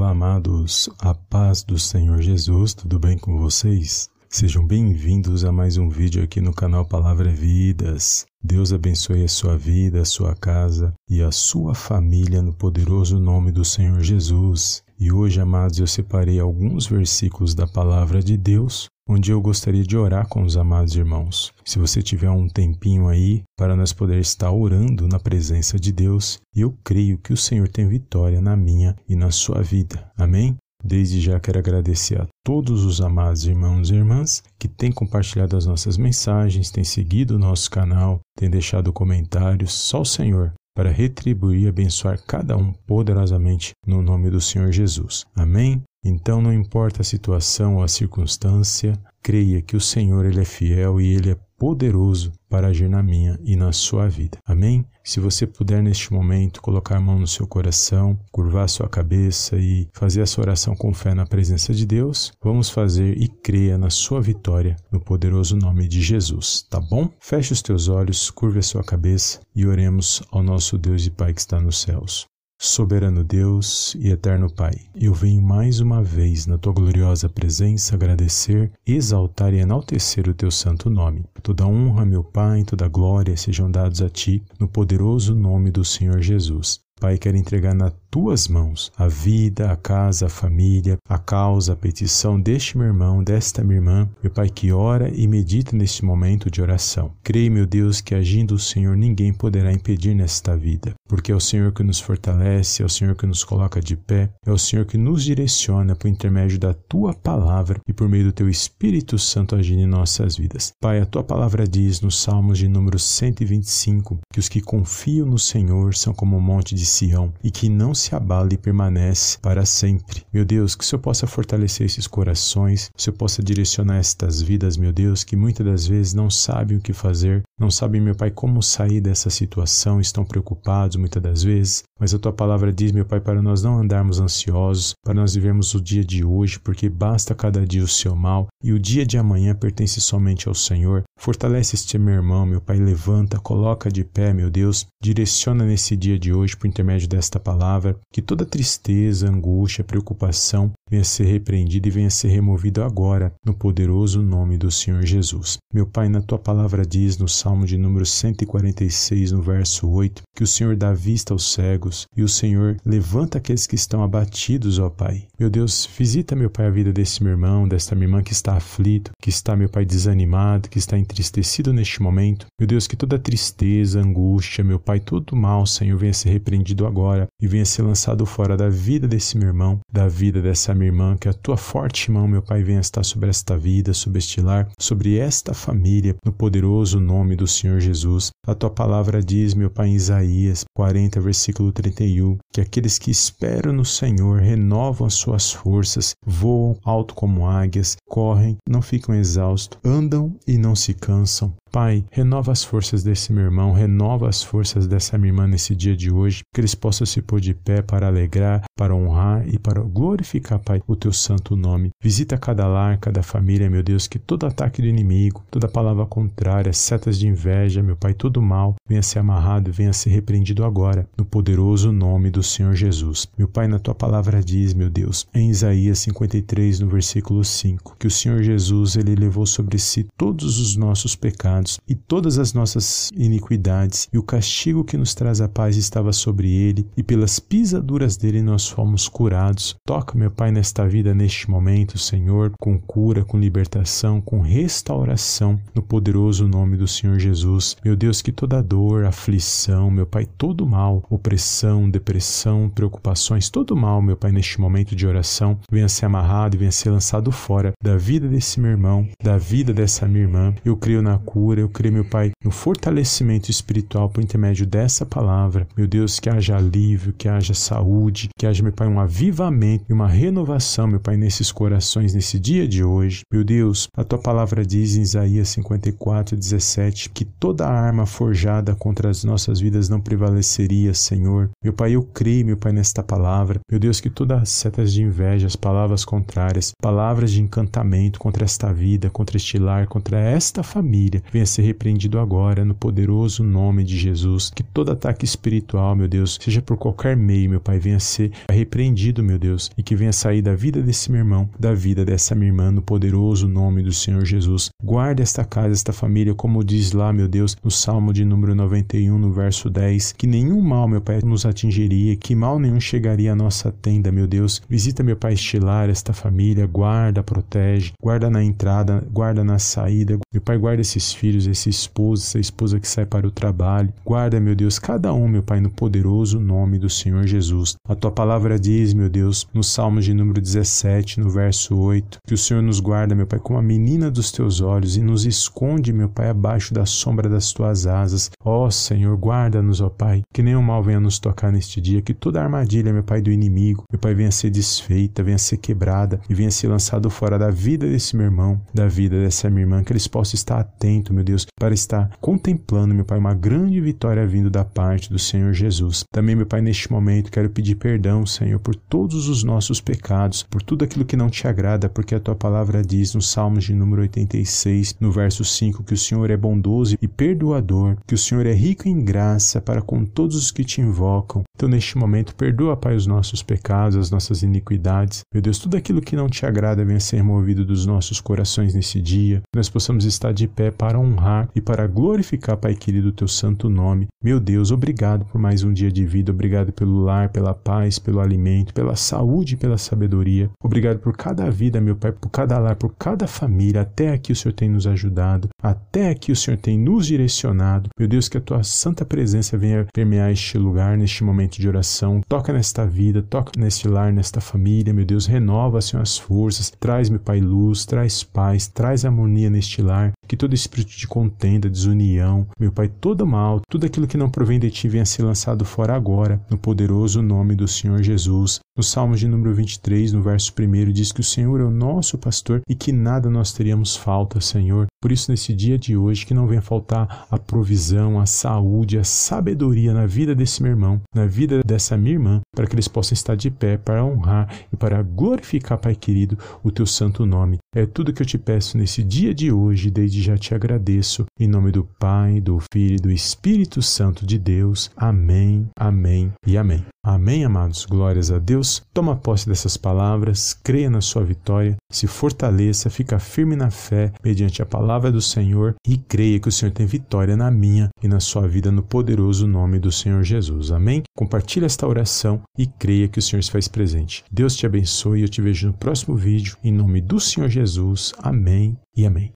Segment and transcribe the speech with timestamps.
[0.00, 4.08] Olá, amados, a paz do Senhor Jesus, tudo bem com vocês?
[4.30, 8.24] Sejam bem-vindos a mais um vídeo aqui no canal Palavra Vidas.
[8.42, 13.52] Deus abençoe a sua vida, a sua casa e a sua família no poderoso nome
[13.52, 14.82] do Senhor Jesus.
[15.00, 19.96] E hoje, amados, eu separei alguns versículos da palavra de Deus onde eu gostaria de
[19.96, 21.52] orar com os amados irmãos.
[21.64, 26.38] Se você tiver um tempinho aí para nós poder estar orando na presença de Deus,
[26.54, 30.08] eu creio que o Senhor tem vitória na minha e na sua vida.
[30.16, 30.56] Amém?
[30.82, 35.66] Desde já quero agradecer a todos os amados irmãos e irmãs que têm compartilhado as
[35.66, 39.72] nossas mensagens, têm seguido o nosso canal, têm deixado comentários.
[39.72, 45.26] Só o Senhor para retribuir e abençoar cada um poderosamente no nome do Senhor Jesus.
[45.36, 45.82] Amém?
[46.02, 50.98] Então, não importa a situação ou a circunstância, creia que o Senhor ele é fiel
[50.98, 54.38] e ele é poderoso para agir na minha e na sua vida.
[54.46, 54.82] Amém?
[55.04, 59.86] Se você puder neste momento colocar a mão no seu coração, curvar sua cabeça e
[59.92, 64.22] fazer essa oração com fé na presença de Deus, vamos fazer e creia na sua
[64.22, 67.10] vitória no poderoso nome de Jesus, tá bom?
[67.20, 71.34] Feche os teus olhos, curve a sua cabeça e oremos ao nosso Deus e Pai
[71.34, 72.26] que está nos céus.
[72.62, 78.70] Soberano Deus e eterno Pai, eu venho mais uma vez na tua gloriosa presença agradecer,
[78.86, 81.24] exaltar e enaltecer o teu santo nome.
[81.42, 86.20] Toda honra, meu Pai, toda glória sejam dados a ti, no poderoso nome do Senhor
[86.20, 86.82] Jesus.
[87.00, 91.76] Pai, quero entregar na tuas mãos a vida, a casa, a família, a causa, a
[91.76, 96.50] petição deste meu irmão, desta minha irmã, meu Pai, que ora e medita neste momento
[96.50, 97.12] de oração.
[97.22, 101.40] Creio, meu Deus, que agindo o Senhor ninguém poderá impedir nesta vida, porque é o
[101.40, 104.84] Senhor que nos fortalece, é o Senhor que nos coloca de pé, é o Senhor
[104.84, 109.56] que nos direciona por intermédio da tua palavra e por meio do teu Espírito Santo
[109.56, 110.72] agindo em nossas vidas.
[110.82, 115.38] Pai, a tua palavra diz nos Salmos de número 125 que os que confiam no
[115.38, 119.64] Senhor são como um monte de Sião e que não se abala e permanece para
[119.64, 120.24] sempre.
[120.32, 124.42] Meu Deus, que o Senhor possa fortalecer esses corações, que o Senhor possa direcionar estas
[124.42, 128.14] vidas, meu Deus, que muitas das vezes não sabem o que fazer, não sabem, meu
[128.14, 132.92] Pai, como sair dessa situação, estão preocupados muitas das vezes, mas a tua palavra diz,
[132.92, 136.88] meu Pai, para nós não andarmos ansiosos, para nós vivermos o dia de hoje, porque
[136.88, 141.04] basta cada dia o seu mal e o dia de amanhã pertence somente ao Senhor.
[141.18, 146.18] Fortalece este meu irmão, meu Pai, levanta, coloca de pé, meu Deus, direciona nesse dia
[146.18, 151.90] de hoje por intermédio desta palavra, que toda tristeza, angústia, preocupação venha ser repreendida e
[151.90, 155.58] venha ser removida agora, no poderoso nome do Senhor Jesus.
[155.72, 160.42] Meu Pai, na tua palavra diz no Salmo de número 146, no verso 8, que
[160.42, 164.88] o Senhor dá vista aos cegos e o Senhor levanta aqueles que estão abatidos, ó
[164.88, 165.26] Pai.
[165.38, 168.54] Meu Deus, visita, meu Pai, a vida desse meu irmão, desta minha irmã que está
[168.54, 172.46] aflito, que está, meu Pai, desanimado, que está entristecido neste momento.
[172.58, 177.26] Meu Deus, que toda tristeza, angústia, meu Pai, todo mal, Senhor, venha ser repreendido agora
[177.40, 181.16] e venha ser lançado fora da vida desse meu irmão, da vida dessa minha irmã,
[181.18, 184.68] que a tua forte mão, meu Pai, venha estar sobre esta vida, sobre este lar,
[184.78, 188.30] sobre esta família, no poderoso nome do Senhor Jesus.
[188.46, 193.72] A tua palavra diz, meu Pai, em Isaías 40, versículo 31, que aqueles que esperam
[193.72, 200.36] no Senhor renovam as suas forças, voam alto como águias, correm, não ficam exaustos, andam
[200.46, 201.54] e não se cansam.
[201.70, 205.96] Pai, renova as forças desse meu irmão, renova as forças dessa minha irmã nesse dia
[205.96, 209.80] de hoje, que eles possam se pôr de pé para alegrar, para honrar e para
[209.80, 211.90] glorificar, Pai, o teu santo nome.
[212.02, 216.72] Visita cada lar, cada família, meu Deus, que todo ataque do inimigo, toda palavra contrária,
[216.72, 221.24] setas de inveja, meu Pai, todo mal, venha ser amarrado, venha ser repreendido agora, no
[221.24, 223.28] poderoso nome do Senhor Jesus.
[223.38, 228.08] Meu Pai, na tua palavra diz, meu Deus, em Isaías 53, no versículo 5, que
[228.08, 232.52] o Senhor Jesus, ele levou sobre si todos os nossos pecados pecados e todas as
[232.52, 237.38] nossas iniquidades, e o castigo que nos traz a paz estava sobre ele, e pelas
[237.38, 239.76] pisaduras dele nós fomos curados.
[239.86, 245.82] Toca, meu Pai, nesta vida, neste momento, Senhor, com cura, com libertação, com restauração, no
[245.82, 247.76] poderoso nome do Senhor Jesus.
[247.84, 254.00] Meu Deus, que toda dor, aflição, meu Pai, todo mal, opressão, depressão, preocupações, todo mal,
[254.00, 257.96] meu Pai, neste momento de oração, venha ser amarrado e venha ser lançado fora da
[257.96, 260.54] vida desse meu irmão, da vida dessa minha irmã.
[260.64, 261.60] Eu creio na cura cura.
[261.60, 265.66] Eu creio, meu Pai, no fortalecimento espiritual por intermédio dessa palavra.
[265.76, 269.92] Meu Deus, que haja alívio, que haja saúde, que haja, meu Pai, um avivamento e
[269.92, 273.22] uma renovação, meu Pai, nesses corações nesse dia de hoje.
[273.32, 279.10] Meu Deus, a tua palavra diz em Isaías 54, 17 que toda arma forjada contra
[279.10, 281.50] as nossas vidas não prevaleceria, Senhor.
[281.62, 283.60] Meu Pai, eu creio, meu Pai, nesta palavra.
[283.70, 288.44] Meu Deus, que todas as setas de inveja, as palavras contrárias, palavras de encantamento contra
[288.44, 293.82] esta vida, contra este lar, contra esta família, venha ser repreendido agora no poderoso nome
[293.82, 294.52] de Jesus.
[294.54, 299.22] Que todo ataque espiritual, meu Deus, seja por qualquer meio, meu Pai, venha ser repreendido,
[299.22, 302.50] meu Deus, e que venha sair da vida desse meu irmão, da vida dessa minha
[302.50, 304.68] irmã, no poderoso nome do Senhor Jesus.
[304.82, 309.16] Guarde esta casa, esta família, como diz lá, meu Deus, no Salmo de número 91,
[309.16, 313.36] no verso 10, que nenhum mal, meu Pai, nos atingiria, que mal nenhum chegaria à
[313.36, 314.60] nossa tenda, meu Deus.
[314.68, 320.18] Visita, meu Pai, estilar esta família, guarda, protege, guarda na entrada, guarda na saída.
[320.32, 323.92] Meu Pai, guarda esses filhos, esse esposo, essa esposa que sai para o trabalho.
[324.04, 327.74] Guarda, meu Deus, cada um, meu Pai, no poderoso nome do Senhor Jesus.
[327.88, 332.34] A tua palavra diz, meu Deus, no Salmo de número 17, no verso 8, que
[332.34, 335.92] o Senhor nos guarda, meu Pai, como a menina dos teus olhos e nos esconde,
[335.92, 338.30] meu Pai, abaixo da sombra das tuas asas.
[338.44, 342.42] Ó Senhor, guarda-nos, ó Pai, que nenhum mal venha nos tocar neste dia, que toda
[342.42, 346.50] armadilha, meu Pai, do inimigo, meu Pai, venha ser desfeita, venha ser quebrada e venha
[346.50, 350.06] ser lançado fora da vida desse meu irmão, da vida dessa minha irmã, que eles
[350.06, 354.64] possam estar atentos, meu Deus, para estar contemplando, meu Pai, uma grande vitória vindo da
[354.64, 356.02] parte do Senhor Jesus.
[356.10, 360.62] Também, meu Pai, neste momento quero pedir perdão, Senhor, por todos os nossos pecados, por
[360.62, 364.00] tudo aquilo que não te agrada, porque a tua palavra diz no Salmos de número
[364.02, 368.54] 86, no verso 5, que o Senhor é bondoso e perdoador, que o Senhor é
[368.54, 371.44] rico em graça para com todos os que te invocam.
[371.60, 375.20] Então, neste momento, perdoa, Pai, os nossos pecados, as nossas iniquidades.
[375.30, 378.98] Meu Deus, tudo aquilo que não te agrada venha ser removido dos nossos corações nesse
[378.98, 379.42] dia.
[379.54, 383.68] Nós possamos estar de pé para honrar e para glorificar, Pai querido, o teu santo
[383.68, 384.08] nome.
[384.24, 386.32] Meu Deus, obrigado por mais um dia de vida.
[386.32, 390.48] Obrigado pelo lar, pela paz, pelo alimento, pela saúde e pela sabedoria.
[390.64, 393.82] Obrigado por cada vida, meu Pai, por cada lar, por cada família.
[393.82, 395.50] Até aqui o Senhor tem nos ajudado.
[395.62, 397.90] Até aqui o Senhor tem nos direcionado.
[397.98, 402.20] Meu Deus, que a tua santa presença venha permear este lugar, neste momento de oração.
[402.28, 404.92] Toca nesta vida, toca neste lar, nesta família.
[404.92, 406.70] Meu Deus, renova, Senhor, as forças.
[406.70, 410.12] Traz, meu Pai, luz, traz paz, traz harmonia neste lar.
[410.28, 414.60] Que todo espírito de contenda, desunião, meu Pai, todo mal, tudo aquilo que não provém
[414.60, 418.60] de ti venha ser lançado fora agora, no poderoso nome do Senhor Jesus.
[418.76, 422.16] No Salmo de número 23, no verso 1, diz que o Senhor é o nosso
[422.16, 424.86] pastor e que nada nós teríamos falta, Senhor.
[425.02, 429.04] Por isso, nesse dia de hoje, que não venha faltar a provisão, a saúde, a
[429.04, 433.14] sabedoria na vida desse meu irmão, na vida dessa minha irmã, para que eles possam
[433.14, 437.56] estar de pé para honrar e para glorificar, Pai querido, o teu santo nome.
[437.74, 441.24] É tudo que eu te peço nesse dia de hoje, desde já te agradeço.
[441.38, 444.90] Em nome do Pai, do Filho e do Espírito Santo de Deus.
[444.96, 446.84] Amém, amém e amém.
[447.02, 447.86] Amém, amados.
[447.86, 448.82] Glórias a Deus.
[448.92, 454.60] Toma posse dessas palavras, creia na sua vitória, se fortaleça, fica firme na fé, mediante
[454.60, 458.20] a palavra do Senhor e creia que o Senhor tem vitória na minha e na
[458.20, 460.70] sua vida no poderoso nome do Senhor Jesus.
[460.70, 461.02] Amém?
[461.20, 464.24] Compartilhe esta oração e creia que o Senhor se faz presente.
[464.32, 466.56] Deus te abençoe e eu te vejo no próximo vídeo.
[466.64, 468.14] Em nome do Senhor Jesus.
[468.22, 469.30] Amém e amém.